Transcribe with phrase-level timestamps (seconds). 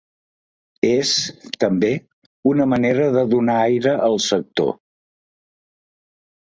[0.87, 1.11] És,
[1.65, 1.91] també,
[2.53, 4.77] una manera de donar aire al sector.